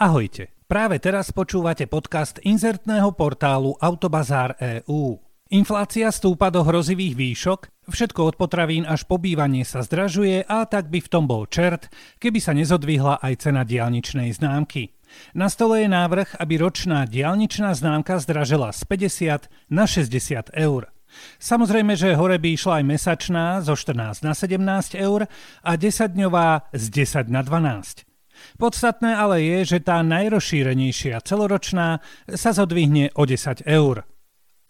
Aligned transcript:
Ahojte, 0.00 0.48
práve 0.64 0.96
teraz 0.96 1.28
počúvate 1.28 1.84
podcast 1.84 2.40
inzertného 2.40 3.12
portálu 3.12 3.76
Autobazár 3.76 4.56
EU. 4.88 5.20
Inflácia 5.52 6.08
stúpa 6.08 6.48
do 6.48 6.64
hrozivých 6.64 7.12
výšok, 7.20 7.60
všetko 7.84 8.32
od 8.32 8.34
potravín 8.40 8.88
až 8.88 9.04
po 9.04 9.20
bývanie 9.20 9.60
sa 9.60 9.84
zdražuje 9.84 10.48
a 10.48 10.64
tak 10.64 10.88
by 10.88 11.04
v 11.04 11.10
tom 11.12 11.28
bol 11.28 11.44
čert, 11.44 11.92
keby 12.16 12.40
sa 12.40 12.56
nezodvihla 12.56 13.20
aj 13.20 13.44
cena 13.44 13.60
diálničnej 13.60 14.32
známky. 14.32 14.96
Na 15.36 15.52
stole 15.52 15.84
je 15.84 15.92
návrh, 15.92 16.40
aby 16.40 16.54
ročná 16.56 17.04
diálničná 17.04 17.76
známka 17.76 18.16
zdražela 18.24 18.72
z 18.72 18.88
50 18.88 19.52
na 19.68 19.84
60 19.84 20.48
eur. 20.56 20.88
Samozrejme, 21.36 21.92
že 21.92 22.16
hore 22.16 22.40
by 22.40 22.56
išla 22.56 22.80
aj 22.80 22.84
mesačná 22.88 23.60
zo 23.60 23.76
14 23.76 24.24
na 24.24 24.32
17 24.32 24.96
eur 24.96 25.28
a 25.60 25.76
10-dňová 25.76 26.72
z 26.72 26.84
10 26.88 27.28
na 27.28 27.44
12. 27.44 28.08
Podstatné 28.56 29.16
ale 29.16 29.42
je, 29.42 29.76
že 29.76 29.78
tá 29.84 30.00
najrozšírenejšia 30.04 31.20
celoročná 31.22 32.04
sa 32.30 32.50
zodvihne 32.52 33.12
o 33.16 33.24
10 33.24 33.64
eur. 33.66 34.04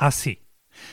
Asi. 0.01 0.41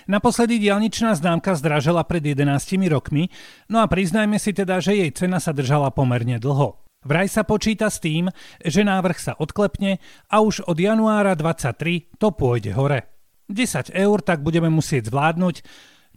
Naposledy 0.09 0.59
dialničná 0.59 1.15
známka 1.15 1.55
zdražela 1.55 2.03
pred 2.03 2.19
11 2.19 2.91
rokmi, 2.91 3.31
no 3.71 3.79
a 3.79 3.87
priznajme 3.87 4.35
si 4.35 4.51
teda, 4.51 4.83
že 4.83 4.97
jej 4.99 5.11
cena 5.15 5.39
sa 5.39 5.55
držala 5.55 5.93
pomerne 5.95 6.41
dlho. 6.41 6.83
Vraj 7.07 7.31
sa 7.31 7.47
počíta 7.47 7.87
s 7.87 8.03
tým, 8.03 8.27
že 8.59 8.83
návrh 8.83 9.17
sa 9.21 9.33
odklepne 9.39 10.01
a 10.27 10.35
už 10.43 10.67
od 10.67 10.75
januára 10.75 11.39
23 11.39 12.19
to 12.19 12.35
pôjde 12.35 12.75
hore. 12.75 13.07
10 13.47 13.95
eur 13.95 14.17
tak 14.19 14.43
budeme 14.43 14.67
musieť 14.67 15.07
zvládnuť, 15.07 15.55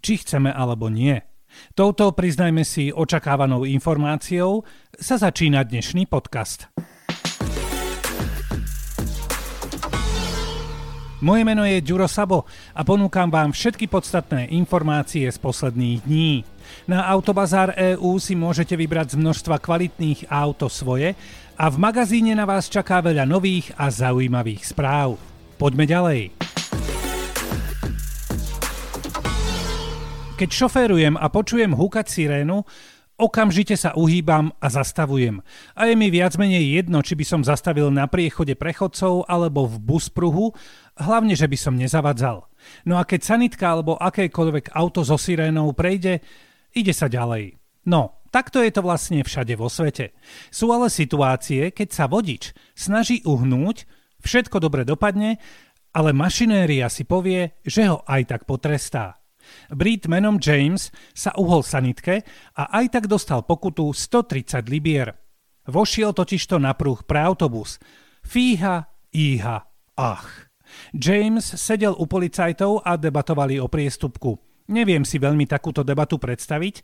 či 0.02 0.12
chceme 0.18 0.50
alebo 0.50 0.90
nie. 0.90 1.29
Touto, 1.74 2.12
priznajme 2.12 2.66
si, 2.66 2.90
očakávanou 2.90 3.68
informáciou 3.68 4.62
sa 4.94 5.16
začína 5.16 5.64
dnešný 5.64 6.06
podcast. 6.10 6.70
Moje 11.20 11.44
meno 11.44 11.68
je 11.68 11.84
Ďuro 11.84 12.08
Sabo 12.08 12.48
a 12.72 12.80
ponúkam 12.80 13.28
vám 13.28 13.52
všetky 13.52 13.92
podstatné 13.92 14.56
informácie 14.56 15.28
z 15.28 15.36
posledných 15.36 16.00
dní. 16.08 16.48
Na 16.88 17.04
Autobazár 17.12 17.76
EU 17.76 18.16
si 18.16 18.32
môžete 18.32 18.72
vybrať 18.72 19.14
z 19.14 19.20
množstva 19.20 19.60
kvalitných 19.60 20.32
auto 20.32 20.72
svoje 20.72 21.12
a 21.60 21.68
v 21.68 21.76
magazíne 21.76 22.32
na 22.32 22.48
vás 22.48 22.72
čaká 22.72 23.04
veľa 23.04 23.28
nových 23.28 23.68
a 23.76 23.92
zaujímavých 23.92 24.64
správ. 24.64 25.20
Poďme 25.60 25.84
ďalej. 25.84 26.39
Keď 30.40 30.56
šoférujem 30.56 31.20
a 31.20 31.28
počujem 31.28 31.76
húkať 31.76 32.08
sirénu, 32.08 32.64
okamžite 33.20 33.76
sa 33.76 33.92
uhýbam 33.92 34.56
a 34.56 34.72
zastavujem. 34.72 35.44
A 35.76 35.92
je 35.92 35.92
mi 35.92 36.08
viac 36.08 36.40
menej 36.40 36.80
jedno, 36.80 37.04
či 37.04 37.12
by 37.12 37.24
som 37.28 37.44
zastavil 37.44 37.92
na 37.92 38.08
priechode 38.08 38.56
prechodcov 38.56 39.28
alebo 39.28 39.68
v 39.68 39.76
buspruhu, 39.84 40.56
hlavne, 40.96 41.36
že 41.36 41.44
by 41.44 41.60
som 41.60 41.76
nezavadzal. 41.76 42.48
No 42.88 42.96
a 42.96 43.04
keď 43.04 43.20
sanitka 43.20 43.68
alebo 43.68 44.00
akékoľvek 44.00 44.72
auto 44.72 45.04
so 45.04 45.20
sirénou 45.20 45.76
prejde, 45.76 46.24
ide 46.72 46.96
sa 46.96 47.12
ďalej. 47.12 47.60
No, 47.84 48.24
takto 48.32 48.64
je 48.64 48.72
to 48.72 48.80
vlastne 48.80 49.20
všade 49.20 49.52
vo 49.60 49.68
svete. 49.68 50.16
Sú 50.48 50.72
ale 50.72 50.88
situácie, 50.88 51.68
keď 51.68 51.88
sa 51.92 52.04
vodič 52.08 52.56
snaží 52.72 53.20
uhnúť, 53.28 53.84
všetko 54.24 54.56
dobre 54.56 54.88
dopadne, 54.88 55.36
ale 55.92 56.16
mašinéria 56.16 56.88
si 56.88 57.04
povie, 57.04 57.60
že 57.60 57.92
ho 57.92 58.00
aj 58.08 58.24
tak 58.24 58.48
potrestá. 58.48 59.19
Brit 59.72 60.10
menom 60.10 60.38
James 60.40 60.92
sa 61.14 61.30
uhol 61.36 61.62
sanitke 61.62 62.22
a 62.56 62.62
aj 62.80 63.00
tak 63.00 63.04
dostal 63.06 63.46
pokutu 63.46 63.90
130 63.94 64.66
libier. 64.70 65.16
Vošiel 65.68 66.16
totižto 66.16 66.58
na 66.58 66.74
pruh 66.74 66.98
pre 67.04 67.20
autobus. 67.22 67.78
Fíha, 68.26 68.90
íha, 69.14 69.58
ach. 69.96 70.50
James 70.94 71.42
sedel 71.42 71.94
u 71.98 72.06
policajtov 72.06 72.86
a 72.86 72.94
debatovali 72.94 73.58
o 73.58 73.66
priestupku. 73.66 74.38
Neviem 74.70 75.02
si 75.02 75.18
veľmi 75.18 75.50
takúto 75.50 75.82
debatu 75.82 76.18
predstaviť, 76.18 76.74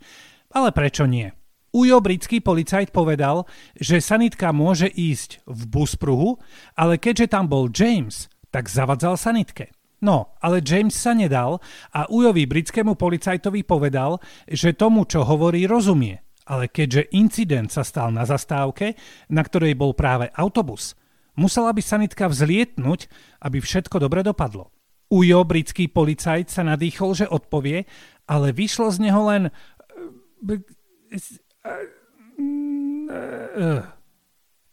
ale 0.55 0.75
prečo 0.75 1.07
nie? 1.07 1.31
Ujo 1.77 2.01
britský 2.01 2.41
policajt 2.41 2.91
povedal, 2.91 3.45
že 3.77 4.01
sanitka 4.01 4.49
môže 4.51 4.89
ísť 4.89 5.45
v 5.45 5.61
buspruhu, 5.69 6.41
ale 6.73 6.97
keďže 6.97 7.37
tam 7.37 7.53
bol 7.53 7.69
James, 7.69 8.33
tak 8.49 8.73
zavadzal 8.73 9.21
sanitke. 9.21 9.76
No, 10.07 10.39
ale 10.39 10.63
James 10.63 10.95
sa 10.95 11.19
nedal 11.19 11.59
a 11.91 12.07
Ujovi 12.07 12.47
britskému 12.47 12.95
policajtovi 12.95 13.67
povedal, 13.67 14.23
že 14.47 14.79
tomu, 14.79 15.03
čo 15.03 15.27
hovorí, 15.27 15.67
rozumie. 15.67 16.23
Ale 16.47 16.71
keďže 16.71 17.11
incident 17.11 17.67
sa 17.75 17.83
stal 17.83 18.15
na 18.15 18.23
zastávke, 18.23 18.95
na 19.35 19.43
ktorej 19.43 19.75
bol 19.75 19.99
práve 19.99 20.31
autobus, 20.39 20.95
musela 21.35 21.75
by 21.75 21.83
sanitka 21.83 22.31
vzlietnúť, 22.31 23.11
aby 23.43 23.59
všetko 23.59 23.99
dobre 23.99 24.23
dopadlo. 24.23 24.71
Ujo, 25.11 25.43
britský 25.43 25.91
policajt, 25.91 26.55
sa 26.55 26.63
nadýchol, 26.63 27.27
že 27.27 27.27
odpovie, 27.27 27.83
ale 28.31 28.55
vyšlo 28.55 28.95
z 28.95 29.11
neho 29.11 29.23
len... 29.27 29.43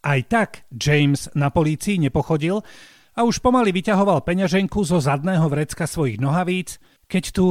Aj 0.03 0.21
tak 0.29 0.69
James 0.69 1.25
na 1.33 1.49
polícii 1.49 1.97
nepochodil 1.97 2.61
a 3.13 3.25
už 3.25 3.39
pomaly 3.39 3.69
vyťahoval 3.69 4.25
peňaženku 4.25 4.81
zo 4.81 4.97
zadného 4.97 5.45
vrecka 5.49 5.85
svojich 5.85 6.17
nohavíc, 6.17 6.81
keď 7.05 7.23
tu 7.29 7.47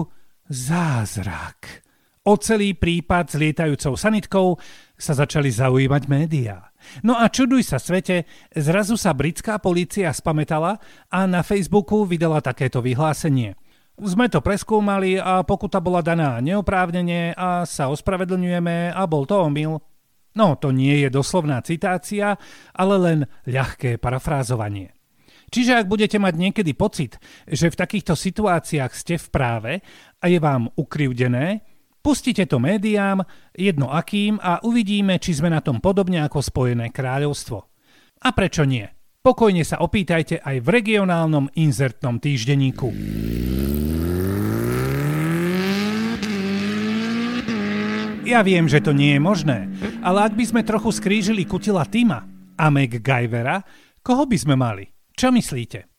zázrak. 0.51 1.87
O 2.23 2.39
celý 2.39 2.79
prípad 2.79 3.35
s 3.35 3.35
lietajúcou 3.35 3.99
sanitkou 3.99 4.55
sa 4.95 5.13
začali 5.19 5.51
zaujímať 5.51 6.03
médiá. 6.07 6.71
No 7.03 7.19
a 7.19 7.27
čuduj 7.27 7.67
sa 7.67 7.83
svete, 7.83 8.31
zrazu 8.55 8.95
sa 8.95 9.11
britská 9.11 9.59
polícia 9.59 10.07
spametala 10.15 10.79
a 11.11 11.27
na 11.27 11.43
Facebooku 11.43 12.07
vydala 12.07 12.39
takéto 12.39 12.79
vyhlásenie. 12.79 13.59
Sme 13.99 14.31
to 14.31 14.39
preskúmali 14.39 15.19
a 15.19 15.43
pokuta 15.43 15.83
bola 15.83 15.99
daná 15.99 16.39
neoprávnenie 16.39 17.35
a 17.35 17.67
sa 17.67 17.91
ospravedlňujeme 17.91 18.95
a 18.95 19.03
bol 19.11 19.27
to 19.27 19.43
omyl. 19.43 19.83
No, 20.33 20.57
to 20.57 20.73
nie 20.73 21.03
je 21.03 21.09
doslovná 21.13 21.61
citácia, 21.61 22.39
ale 22.73 22.95
len 23.03 23.19
ľahké 23.51 23.99
parafrázovanie. 23.99 25.02
Čiže 25.53 25.85
ak 25.85 25.87
budete 25.87 26.17
mať 26.17 26.35
niekedy 26.41 26.73
pocit, 26.73 27.21
že 27.45 27.69
v 27.69 27.77
takýchto 27.77 28.17
situáciách 28.17 28.93
ste 28.97 29.21
v 29.21 29.27
práve 29.29 29.73
a 30.17 30.25
je 30.25 30.41
vám 30.41 30.73
ukrivdené, 30.81 31.61
pustite 32.01 32.49
to 32.49 32.57
médiám, 32.57 33.21
jedno 33.53 33.93
akým 33.93 34.41
a 34.41 34.65
uvidíme, 34.65 35.21
či 35.21 35.37
sme 35.37 35.53
na 35.53 35.61
tom 35.61 35.85
podobne 35.85 36.25
ako 36.25 36.41
Spojené 36.41 36.89
kráľovstvo. 36.89 37.69
A 38.25 38.29
prečo 38.33 38.65
nie? 38.65 38.89
Pokojne 39.21 39.63
sa 39.63 39.85
opýtajte 39.85 40.41
aj 40.41 40.57
v 40.65 40.69
regionálnom 40.73 41.53
inzertnom 41.55 42.17
týždenníku. 42.17 42.89
Ja 48.23 48.41
viem, 48.41 48.65
že 48.65 48.81
to 48.81 48.97
nie 48.97 49.19
je 49.19 49.21
možné, 49.21 49.69
ale 50.01 50.25
ak 50.25 50.33
by 50.33 50.45
sme 50.49 50.63
trochu 50.65 50.89
skrížili 50.95 51.45
kutila 51.45 51.85
Tima 51.85 52.25
a 52.57 52.67
MacGyvera, 52.73 53.61
koho 54.01 54.25
by 54.25 54.39
sme 54.41 54.57
mali? 54.57 54.92
Čo 55.13 55.31
myslíte? 55.33 55.93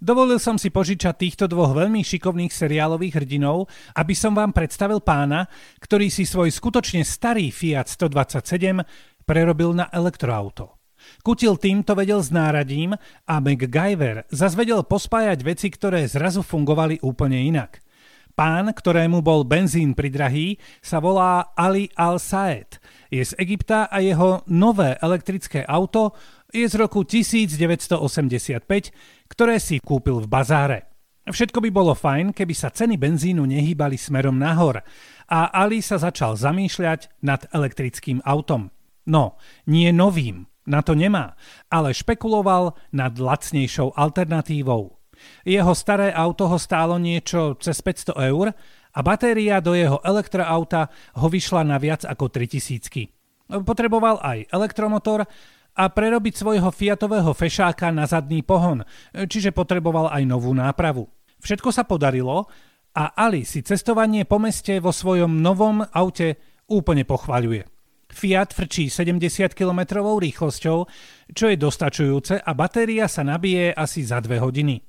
Dovolil 0.00 0.40
som 0.40 0.56
si 0.56 0.72
požičať 0.72 1.14
týchto 1.16 1.44
dvoch 1.48 1.76
veľmi 1.76 2.00
šikovných 2.00 2.52
seriálových 2.52 3.22
hrdinov, 3.22 3.68
aby 3.96 4.14
som 4.16 4.32
vám 4.32 4.52
predstavil 4.56 5.04
pána, 5.04 5.48
ktorý 5.80 6.08
si 6.08 6.24
svoj 6.24 6.48
skutočne 6.48 7.04
starý 7.04 7.52
Fiat 7.52 7.88
127 7.92 8.80
prerobil 9.28 9.76
na 9.76 9.88
elektroauto. 9.92 10.76
Kutil 11.22 11.60
týmto 11.60 11.94
vedel 11.94 12.18
s 12.18 12.34
náradím 12.34 12.96
a 13.28 13.34
MacGyver 13.38 14.26
zas 14.32 14.58
vedel 14.58 14.82
pospájať 14.82 15.38
veci, 15.44 15.68
ktoré 15.70 16.08
zrazu 16.08 16.42
fungovali 16.42 17.04
úplne 17.04 17.38
inak. 17.46 17.78
Pán, 18.36 18.68
ktorému 18.68 19.24
bol 19.24 19.48
benzín 19.48 19.96
pridrahý, 19.96 20.60
sa 20.84 21.00
volá 21.00 21.56
Ali 21.56 21.88
Al-Saed. 21.96 22.76
Je 23.08 23.24
z 23.24 23.32
Egypta 23.40 23.88
a 23.88 23.96
jeho 24.04 24.44
nové 24.44 24.92
elektrické 25.00 25.64
auto 25.64 26.12
je 26.56 26.66
z 26.72 26.76
roku 26.80 27.04
1985, 27.04 28.64
ktoré 29.28 29.60
si 29.60 29.76
kúpil 29.84 30.24
v 30.24 30.30
bazáre. 30.30 30.78
Všetko 31.26 31.58
by 31.58 31.70
bolo 31.74 31.92
fajn, 31.92 32.32
keby 32.32 32.54
sa 32.54 32.70
ceny 32.70 32.96
benzínu 32.96 33.42
nehýbali 33.44 33.98
smerom 33.98 34.38
nahor 34.38 34.80
a 35.26 35.50
Ali 35.50 35.82
sa 35.82 35.98
začal 35.98 36.38
zamýšľať 36.38 37.20
nad 37.26 37.44
elektrickým 37.50 38.22
autom. 38.22 38.70
No, 39.10 39.34
nie 39.66 39.90
novým, 39.90 40.46
na 40.70 40.86
to 40.86 40.94
nemá, 40.94 41.34
ale 41.66 41.90
špekuloval 41.90 42.78
nad 42.94 43.18
lacnejšou 43.18 43.98
alternatívou. 43.98 44.96
Jeho 45.42 45.72
staré 45.74 46.14
auto 46.14 46.46
ho 46.46 46.58
stálo 46.62 46.96
niečo 46.96 47.58
cez 47.58 47.82
500 47.82 48.16
eur 48.30 48.54
a 48.96 48.98
batéria 49.02 49.58
do 49.58 49.74
jeho 49.74 49.98
elektroauta 50.06 50.88
ho 51.18 51.26
vyšla 51.26 51.66
na 51.66 51.76
viac 51.82 52.06
ako 52.06 52.30
3000. 52.30 53.12
Potreboval 53.66 54.18
aj 54.22 54.50
elektromotor 54.50 55.26
a 55.76 55.92
prerobiť 55.92 56.34
svojho 56.34 56.72
fiatového 56.72 57.36
fešáka 57.36 57.92
na 57.92 58.08
zadný 58.08 58.40
pohon, 58.40 58.80
čiže 59.12 59.52
potreboval 59.52 60.08
aj 60.08 60.24
novú 60.24 60.56
nápravu. 60.56 61.04
Všetko 61.44 61.68
sa 61.68 61.84
podarilo 61.84 62.48
a 62.96 63.12
Ali 63.12 63.44
si 63.44 63.60
cestovanie 63.60 64.24
po 64.24 64.40
meste 64.40 64.80
vo 64.80 64.88
svojom 64.88 65.44
novom 65.44 65.84
aute 65.84 66.40
úplne 66.72 67.04
pochvaľuje. 67.04 67.68
Fiat 68.08 68.56
frčí 68.56 68.88
70 68.88 69.52
km 69.52 70.00
rýchlosťou, 70.00 70.78
čo 71.36 71.44
je 71.52 71.56
dostačujúce 71.60 72.40
a 72.40 72.50
batéria 72.56 73.04
sa 73.04 73.20
nabije 73.20 73.76
asi 73.76 74.00
za 74.00 74.24
2 74.24 74.40
hodiny. 74.40 74.80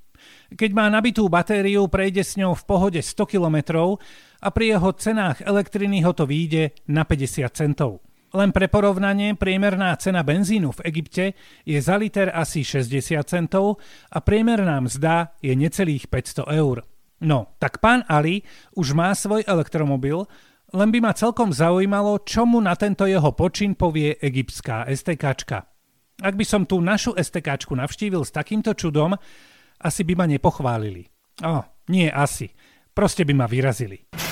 Keď 0.56 0.72
má 0.72 0.88
nabitú 0.88 1.28
batériu, 1.28 1.92
prejde 1.92 2.24
s 2.24 2.40
ňou 2.40 2.56
v 2.56 2.64
pohode 2.64 3.00
100 3.04 3.28
km 3.28 3.92
a 4.40 4.48
pri 4.56 4.80
jeho 4.80 4.90
cenách 4.96 5.44
elektriny 5.44 6.00
ho 6.08 6.16
to 6.16 6.24
vyjde 6.24 6.72
na 6.88 7.04
50 7.04 7.52
centov. 7.52 8.07
Len 8.38 8.54
pre 8.54 8.70
porovnanie, 8.70 9.34
priemerná 9.34 9.98
cena 9.98 10.22
benzínu 10.22 10.70
v 10.78 10.84
Egypte 10.86 11.34
je 11.66 11.80
za 11.82 11.98
liter 11.98 12.30
asi 12.30 12.62
60 12.62 13.18
centov 13.26 13.82
a 14.14 14.22
priemerná 14.22 14.78
mzda 14.78 15.34
je 15.42 15.58
necelých 15.58 16.06
500 16.06 16.46
eur. 16.54 16.86
No, 17.18 17.58
tak 17.58 17.82
pán 17.82 18.06
Ali 18.06 18.46
už 18.78 18.94
má 18.94 19.10
svoj 19.18 19.42
elektromobil, 19.42 20.30
len 20.70 20.90
by 20.94 21.00
ma 21.02 21.18
celkom 21.18 21.50
zaujímalo, 21.50 22.22
čo 22.22 22.46
mu 22.46 22.62
na 22.62 22.78
tento 22.78 23.10
jeho 23.10 23.34
počin 23.34 23.74
povie 23.74 24.22
egyptská 24.22 24.86
STKčka. 24.86 25.66
Ak 26.22 26.38
by 26.38 26.46
som 26.46 26.70
tú 26.70 26.78
našu 26.78 27.18
STKčku 27.18 27.74
navštívil 27.74 28.22
s 28.22 28.30
takýmto 28.30 28.78
čudom, 28.78 29.18
asi 29.82 30.06
by 30.06 30.14
ma 30.14 30.26
nepochválili. 30.30 31.10
O, 31.42 31.66
nie 31.90 32.06
asi. 32.14 32.54
Proste 32.94 33.26
by 33.26 33.34
ma 33.34 33.50
vyrazili. 33.50 34.27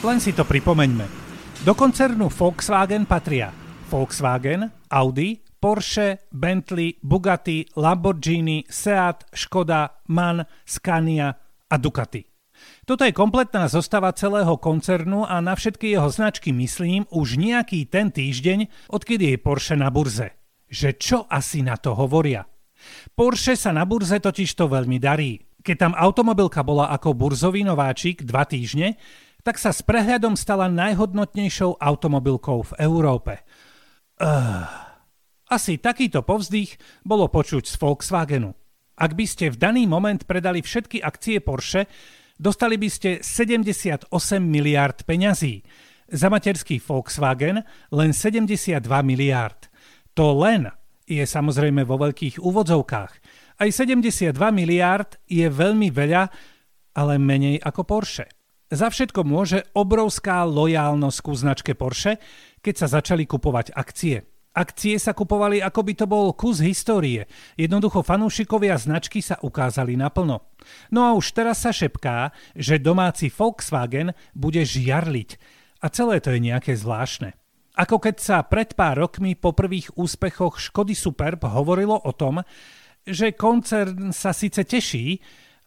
Len 0.00 0.16
si 0.16 0.32
to 0.32 0.48
pripomeňme. 0.48 1.04
Do 1.60 1.76
koncernu 1.76 2.32
Volkswagen 2.32 3.04
patria 3.04 3.52
Volkswagen, 3.84 4.72
Audi, 4.88 5.36
Porsche, 5.60 6.24
Bentley, 6.32 6.96
Bugatti, 7.04 7.68
Lamborghini, 7.76 8.64
Seat, 8.64 9.28
Škoda, 9.36 10.00
MAN, 10.08 10.40
Scania 10.64 11.36
a 11.68 11.76
Ducati. 11.76 12.24
Toto 12.88 13.04
je 13.04 13.12
kompletná 13.12 13.68
zostava 13.68 14.16
celého 14.16 14.56
koncernu 14.56 15.28
a 15.28 15.36
na 15.44 15.52
všetky 15.52 15.92
jeho 15.92 16.08
značky 16.08 16.48
myslím 16.56 17.04
už 17.12 17.36
nejaký 17.36 17.84
ten 17.84 18.08
týždeň, 18.08 18.88
odkedy 18.88 19.36
je 19.36 19.42
Porsche 19.42 19.76
na 19.76 19.92
burze. 19.92 20.32
Že 20.72 20.88
čo 20.96 21.18
asi 21.28 21.60
na 21.60 21.76
to 21.76 21.92
hovoria? 21.92 22.48
Porsche 23.12 23.52
sa 23.52 23.68
na 23.76 23.84
burze 23.84 24.16
totiž 24.16 24.56
to 24.56 24.64
veľmi 24.64 24.96
darí. 24.96 25.44
Keď 25.60 25.76
tam 25.76 25.92
automobilka 25.92 26.64
bola 26.64 26.88
ako 26.88 27.12
burzový 27.12 27.68
nováčik 27.68 28.24
dva 28.24 28.48
týždne, 28.48 28.96
tak 29.40 29.56
sa 29.56 29.72
s 29.72 29.80
prehľadom 29.84 30.36
stala 30.36 30.68
najhodnotnejšou 30.68 31.80
automobilkou 31.80 32.64
v 32.68 32.72
Európe. 32.80 33.40
Uh, 34.20 34.68
asi 35.50 35.80
takýto 35.82 36.22
povzdych 36.22 36.78
bolo 37.02 37.26
počuť 37.26 37.66
z 37.66 37.74
Volkswagenu. 37.80 38.54
Ak 39.00 39.16
by 39.16 39.24
ste 39.24 39.48
v 39.48 39.56
daný 39.56 39.88
moment 39.88 40.20
predali 40.28 40.60
všetky 40.60 41.00
akcie 41.00 41.40
Porsche, 41.40 41.88
dostali 42.36 42.76
by 42.76 42.88
ste 42.92 43.10
78 43.24 44.12
miliard 44.44 45.02
peňazí. 45.08 45.64
Za 46.10 46.28
materský 46.28 46.78
Volkswagen 46.78 47.64
len 47.96 48.10
72 48.12 48.84
miliard. 49.02 49.72
To 50.14 50.36
len 50.36 50.68
je 51.08 51.24
samozrejme 51.26 51.82
vo 51.82 51.98
veľkých 51.98 52.38
úvodzovkách. 52.38 53.12
Aj 53.60 53.68
72 53.68 54.36
miliard 54.54 55.18
je 55.26 55.46
veľmi 55.48 55.88
veľa, 55.90 56.22
ale 56.94 57.14
menej 57.18 57.58
ako 57.58 57.82
Porsche. 57.82 58.39
Za 58.70 58.86
všetko 58.86 59.26
môže 59.26 59.66
obrovská 59.74 60.46
lojálnosť 60.46 61.18
ku 61.26 61.34
značke 61.34 61.74
Porsche, 61.74 62.22
keď 62.62 62.74
sa 62.78 63.02
začali 63.02 63.26
kupovať 63.26 63.74
akcie. 63.74 64.22
Akcie 64.50 64.98
sa 64.98 65.10
kupovali, 65.10 65.58
ako 65.58 65.80
by 65.82 65.92
to 65.94 66.06
bol 66.06 66.30
kus 66.34 66.62
histórie. 66.62 67.26
Jednoducho 67.58 68.06
fanúšikovia 68.06 68.78
značky 68.78 69.22
sa 69.22 69.42
ukázali 69.42 69.98
naplno. 69.98 70.42
No 70.94 71.06
a 71.06 71.14
už 71.18 71.34
teraz 71.34 71.66
sa 71.66 71.74
šepká, 71.74 72.30
že 72.54 72.82
domáci 72.82 73.26
Volkswagen 73.30 74.14
bude 74.34 74.62
žiarliť. 74.62 75.30
A 75.82 75.90
celé 75.90 76.22
to 76.22 76.30
je 76.30 76.38
nejaké 76.38 76.74
zvláštne. 76.78 77.34
Ako 77.74 78.02
keď 78.02 78.16
sa 78.22 78.36
pred 78.46 78.74
pár 78.74 79.02
rokmi 79.02 79.34
po 79.34 79.50
prvých 79.50 79.94
úspechoch 79.98 80.58
Škody 80.58 80.94
Superb 80.98 81.42
hovorilo 81.46 81.98
o 82.02 82.10
tom, 82.14 82.42
že 83.06 83.34
koncern 83.34 84.10
sa 84.10 84.34
síce 84.34 84.66
teší, 84.66 85.18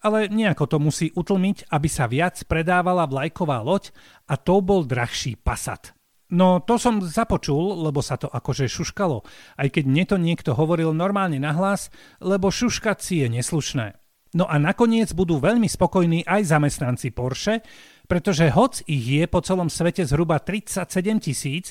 ale 0.03 0.27
nejako 0.27 0.67
to 0.67 0.77
musí 0.83 1.15
utlmiť, 1.15 1.71
aby 1.71 1.87
sa 1.87 2.11
viac 2.11 2.43
predávala 2.43 3.07
vlajková 3.07 3.63
loď 3.63 3.95
a 4.27 4.35
to 4.35 4.59
bol 4.59 4.83
drahší 4.83 5.39
Passat. 5.39 5.95
No 6.33 6.59
to 6.59 6.75
som 6.75 6.99
započul, 6.99 7.87
lebo 7.87 8.03
sa 8.03 8.19
to 8.19 8.27
akože 8.27 8.67
šuškalo, 8.67 9.23
aj 9.55 9.67
keď 9.69 9.83
mne 9.87 10.03
to 10.03 10.17
niekto 10.19 10.51
hovoril 10.57 10.91
normálne 10.91 11.39
nahlas, 11.39 11.87
lebo 12.19 12.51
šuškať 12.51 12.97
si 12.99 13.23
je 13.23 13.27
neslušné. 13.31 13.95
No 14.33 14.49
a 14.49 14.57
nakoniec 14.57 15.13
budú 15.13 15.37
veľmi 15.37 15.69
spokojní 15.69 16.25
aj 16.25 16.49
zamestnanci 16.49 17.13
Porsche, 17.13 17.61
pretože 18.09 18.49
hoc 18.49 18.81
ich 18.89 19.05
je 19.05 19.23
po 19.29 19.45
celom 19.45 19.69
svete 19.69 20.09
zhruba 20.09 20.41
37 20.41 20.89
tisíc, 21.21 21.65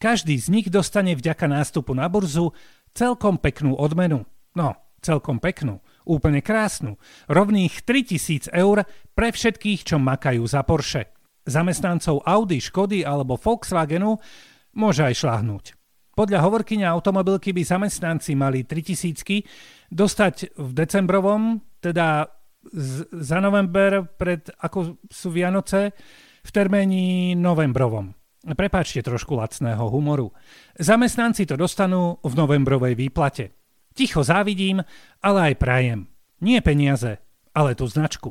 každý 0.00 0.40
z 0.40 0.48
nich 0.48 0.66
dostane 0.72 1.12
vďaka 1.12 1.44
nástupu 1.44 1.92
na 1.92 2.08
burzu 2.08 2.56
celkom 2.96 3.36
peknú 3.36 3.76
odmenu. 3.76 4.24
No, 4.56 4.72
celkom 5.04 5.36
peknú 5.36 5.84
úplne 6.08 6.40
krásnu. 6.40 6.96
Rovných 7.28 7.84
3000 7.84 8.48
eur 8.50 8.88
pre 9.12 9.28
všetkých, 9.28 9.84
čo 9.84 10.00
makajú 10.00 10.42
za 10.48 10.64
Porsche. 10.64 11.12
Zamestnancov 11.44 12.24
Audi, 12.24 12.60
Škody 12.60 13.04
alebo 13.04 13.36
Volkswagenu 13.36 14.16
môže 14.76 15.04
aj 15.04 15.14
šlahnúť. 15.20 15.64
Podľa 16.16 16.42
hovorkyňa 16.42 16.90
automobilky 16.90 17.54
by 17.54 17.62
zamestnanci 17.62 18.34
mali 18.34 18.66
3000 18.66 19.92
dostať 19.92 20.56
v 20.58 20.70
decembrovom, 20.74 21.62
teda 21.78 22.26
za 23.14 23.38
november, 23.38 24.02
pred 24.18 24.50
ako 24.58 24.98
sú 25.06 25.30
Vianoce, 25.30 25.94
v 26.42 26.50
terméni 26.50 27.36
novembrovom. 27.38 28.12
Prepáčte 28.48 29.04
trošku 29.04 29.36
lacného 29.36 29.90
humoru. 29.90 30.32
Zamestnanci 30.78 31.44
to 31.44 31.58
dostanú 31.58 32.16
v 32.22 32.32
novembrovej 32.34 32.94
výplate. 32.96 33.57
Ticho 33.98 34.22
závidím, 34.22 34.86
ale 35.18 35.50
aj 35.50 35.54
prajem. 35.58 36.06
Nie 36.38 36.62
peniaze, 36.62 37.18
ale 37.50 37.74
tú 37.74 37.82
značku. 37.90 38.30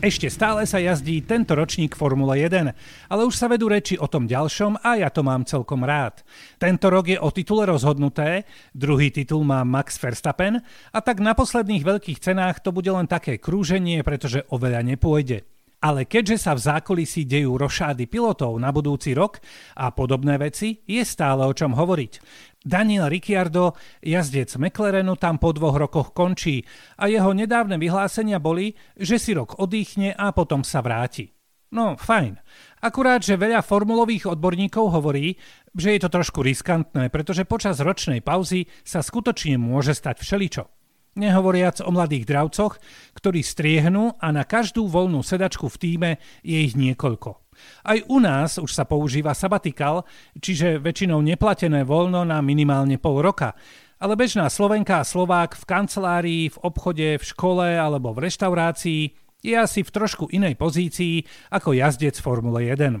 Ešte 0.00 0.32
stále 0.32 0.64
sa 0.64 0.80
jazdí 0.80 1.20
tento 1.20 1.52
ročník 1.52 1.92
Formule 1.92 2.40
1, 2.40 2.72
ale 3.12 3.22
už 3.28 3.36
sa 3.36 3.52
vedú 3.52 3.68
reči 3.68 4.00
o 4.00 4.08
tom 4.08 4.24
ďalšom 4.24 4.80
a 4.80 4.96
ja 4.96 5.12
to 5.12 5.20
mám 5.20 5.44
celkom 5.44 5.84
rád. 5.84 6.24
Tento 6.56 6.88
rok 6.88 7.12
je 7.12 7.20
o 7.20 7.28
titule 7.28 7.68
rozhodnuté, 7.68 8.48
druhý 8.72 9.12
titul 9.12 9.44
má 9.44 9.68
Max 9.68 10.00
Verstappen 10.00 10.64
a 10.96 10.98
tak 11.04 11.20
na 11.20 11.36
posledných 11.36 11.84
veľkých 11.84 12.24
cenách 12.24 12.64
to 12.64 12.72
bude 12.72 12.88
len 12.88 13.04
také 13.04 13.36
krúženie, 13.36 14.00
pretože 14.00 14.48
oveľa 14.48 14.80
nepôjde. 14.96 15.59
Ale 15.80 16.04
keďže 16.04 16.36
sa 16.36 16.52
v 16.52 16.60
zákulisí 16.60 17.24
dejú 17.24 17.56
rošády 17.56 18.04
pilotov 18.04 18.52
na 18.60 18.68
budúci 18.68 19.16
rok 19.16 19.40
a 19.80 19.88
podobné 19.88 20.36
veci, 20.36 20.84
je 20.84 21.00
stále 21.00 21.40
o 21.48 21.56
čom 21.56 21.72
hovoriť. 21.72 22.12
Daniel 22.60 23.08
Ricciardo, 23.08 23.72
jazdec 24.04 24.52
McLarenu, 24.60 25.16
tam 25.16 25.40
po 25.40 25.56
dvoch 25.56 25.80
rokoch 25.80 26.12
končí 26.12 26.60
a 27.00 27.08
jeho 27.08 27.32
nedávne 27.32 27.80
vyhlásenia 27.80 28.36
boli, 28.36 28.76
že 29.00 29.16
si 29.16 29.32
rok 29.32 29.56
oddychne 29.56 30.12
a 30.12 30.28
potom 30.36 30.60
sa 30.60 30.84
vráti. 30.84 31.32
No, 31.72 31.96
fajn. 31.96 32.36
Akurát, 32.84 33.24
že 33.24 33.40
veľa 33.40 33.64
formulových 33.64 34.28
odborníkov 34.28 34.90
hovorí, 35.00 35.38
že 35.72 35.96
je 35.96 36.00
to 36.02 36.12
trošku 36.12 36.42
riskantné, 36.42 37.08
pretože 37.08 37.46
počas 37.48 37.78
ročnej 37.80 38.20
pauzy 38.20 38.66
sa 38.82 39.00
skutočne 39.00 39.56
môže 39.56 39.94
stať 39.96 40.20
všeličo. 40.20 40.79
Nehovoriac 41.20 41.84
o 41.84 41.92
mladých 41.92 42.24
dravcoch, 42.24 42.80
ktorí 43.12 43.44
striehnú 43.44 44.16
a 44.16 44.32
na 44.32 44.48
každú 44.48 44.88
voľnú 44.88 45.20
sedačku 45.20 45.68
v 45.68 45.76
týme 45.76 46.10
je 46.40 46.56
ich 46.56 46.72
niekoľko. 46.72 47.36
Aj 47.84 48.00
u 48.08 48.16
nás 48.16 48.56
už 48.56 48.72
sa 48.72 48.88
používa 48.88 49.36
sabatikal, 49.36 50.08
čiže 50.40 50.80
väčšinou 50.80 51.20
neplatené 51.20 51.84
voľno 51.84 52.24
na 52.24 52.40
minimálne 52.40 52.96
pol 52.96 53.20
roka. 53.20 53.52
Ale 54.00 54.16
bežná 54.16 54.48
Slovenka 54.48 55.04
a 55.04 55.08
Slovák 55.08 55.60
v 55.60 55.64
kancelárii, 55.68 56.44
v 56.48 56.56
obchode, 56.64 57.20
v 57.20 57.24
škole 57.24 57.68
alebo 57.76 58.16
v 58.16 58.32
reštaurácii 58.32 59.02
je 59.44 59.54
asi 59.56 59.84
v 59.84 59.92
trošku 59.92 60.32
inej 60.32 60.56
pozícii 60.56 61.20
ako 61.52 61.76
jazdec 61.76 62.16
Formule 62.16 62.64
1. 62.64 62.96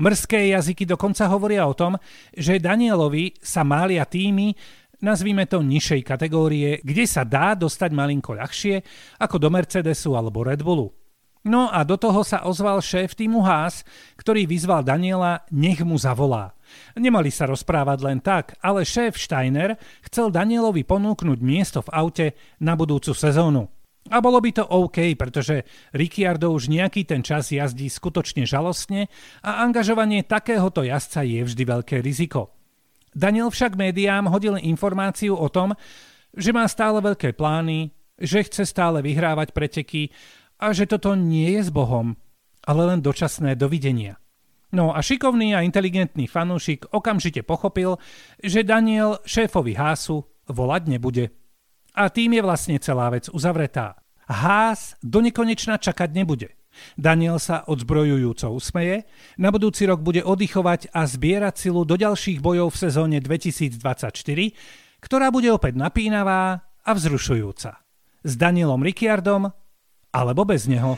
Mrzké 0.00 0.50
jazyky 0.56 0.88
dokonca 0.88 1.28
hovoria 1.28 1.68
o 1.68 1.76
tom, 1.76 1.94
že 2.34 2.58
Danielovi 2.58 3.36
sa 3.38 3.62
mália 3.62 4.02
týmy, 4.08 4.56
nazvime 5.00 5.44
to 5.44 5.64
nižšej 5.64 6.06
kategórie, 6.06 6.78
kde 6.80 7.04
sa 7.04 7.24
dá 7.24 7.52
dostať 7.56 7.90
malinko 7.92 8.36
ľahšie 8.36 8.80
ako 9.20 9.36
do 9.36 9.48
Mercedesu 9.52 10.16
alebo 10.16 10.44
Red 10.46 10.64
Bullu. 10.64 10.92
No 11.40 11.72
a 11.72 11.80
do 11.88 11.96
toho 11.96 12.20
sa 12.20 12.44
ozval 12.44 12.84
šéf 12.84 13.16
týmu 13.16 13.40
Haas, 13.40 13.80
ktorý 14.20 14.44
vyzval 14.44 14.84
Daniela, 14.84 15.48
nech 15.48 15.80
mu 15.80 15.96
zavolá. 15.96 16.52
Nemali 17.00 17.32
sa 17.32 17.48
rozprávať 17.48 17.98
len 18.04 18.20
tak, 18.20 18.60
ale 18.60 18.84
šéf 18.84 19.16
Steiner 19.16 19.80
chcel 20.04 20.28
Danielovi 20.28 20.84
ponúknuť 20.84 21.40
miesto 21.40 21.80
v 21.80 21.92
aute 21.96 22.26
na 22.60 22.76
budúcu 22.76 23.16
sezónu. 23.16 23.72
A 24.12 24.20
bolo 24.20 24.36
by 24.40 24.50
to 24.52 24.64
OK, 24.68 25.16
pretože 25.16 25.64
Ricciardo 25.96 26.52
už 26.52 26.68
nejaký 26.68 27.08
ten 27.08 27.24
čas 27.24 27.52
jazdí 27.52 27.88
skutočne 27.88 28.44
žalostne 28.44 29.08
a 29.40 29.64
angažovanie 29.64 30.24
takéhoto 30.24 30.84
jazdca 30.84 31.24
je 31.24 31.40
vždy 31.40 31.62
veľké 31.64 31.96
riziko. 32.04 32.59
Daniel 33.14 33.50
však 33.50 33.74
médiám 33.74 34.30
hodil 34.30 34.56
informáciu 34.58 35.34
o 35.34 35.48
tom, 35.50 35.74
že 36.34 36.54
má 36.54 36.66
stále 36.70 37.02
veľké 37.02 37.34
plány, 37.34 37.90
že 38.20 38.46
chce 38.46 38.66
stále 38.66 39.02
vyhrávať 39.02 39.50
preteky 39.50 40.14
a 40.60 40.70
že 40.70 40.86
toto 40.86 41.18
nie 41.18 41.58
je 41.58 41.66
s 41.66 41.70
Bohom, 41.72 42.14
ale 42.64 42.82
len 42.86 43.00
dočasné 43.02 43.56
dovidenia. 43.58 44.20
No 44.70 44.94
a 44.94 45.02
šikovný 45.02 45.58
a 45.58 45.66
inteligentný 45.66 46.30
fanúšik 46.30 46.86
okamžite 46.94 47.42
pochopil, 47.42 47.98
že 48.38 48.62
Daniel 48.62 49.18
šéfovi 49.26 49.74
Hásu 49.74 50.22
volať 50.46 50.82
nebude. 50.86 51.24
A 51.98 52.06
tým 52.06 52.38
je 52.38 52.42
vlastne 52.46 52.78
celá 52.78 53.10
vec 53.10 53.26
uzavretá. 53.34 53.99
Hás 54.30 54.94
do 55.02 55.18
nekonečna 55.18 55.82
čakať 55.82 56.14
nebude. 56.14 56.54
Daniel 56.94 57.42
sa 57.42 57.66
odzbrojujúco 57.66 58.54
usmeje, 58.54 59.10
na 59.34 59.50
budúci 59.50 59.90
rok 59.90 60.06
bude 60.06 60.22
oddychovať 60.22 60.94
a 60.94 61.02
zbierať 61.02 61.58
silu 61.58 61.82
do 61.82 61.98
ďalších 61.98 62.38
bojov 62.38 62.70
v 62.70 62.78
sezóne 62.78 63.18
2024, 63.18 63.74
ktorá 65.02 65.34
bude 65.34 65.50
opäť 65.50 65.74
napínavá 65.74 66.62
a 66.62 66.90
vzrušujúca. 66.94 67.82
S 68.22 68.32
Danielom 68.38 68.86
Ricciardom 68.86 69.50
alebo 70.14 70.46
bez 70.46 70.70
neho. 70.70 70.94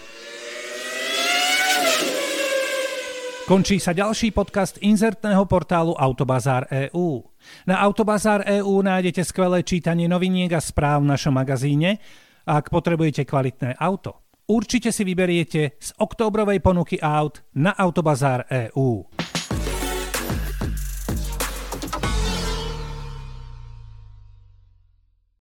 Končí 3.49 3.81
sa 3.81 3.97
ďalší 3.97 4.31
podcast 4.31 4.77
inzertného 4.79 5.49
portálu 5.49 5.97
Autobazár 5.97 6.69
EU. 6.69 7.25
Na 7.65 7.81
Autobazár 7.81 8.45
EU 8.47 8.85
nájdete 8.85 9.25
skvelé 9.25 9.65
čítanie 9.67 10.07
noviniek 10.07 10.53
a 10.53 10.63
správ 10.63 11.03
v 11.03 11.11
našom 11.11 11.35
magazíne, 11.35 11.99
ak 12.47 12.71
potrebujete 12.71 13.27
kvalitné 13.27 13.79
auto. 13.79 14.23
Určite 14.51 14.91
si 14.91 15.07
vyberiete 15.07 15.79
z 15.79 15.91
októbrovej 15.97 16.59
ponuky 16.61 16.99
aut 16.99 17.47
na 17.57 17.73
Autobazár 17.79 18.45
EU. 18.51 19.07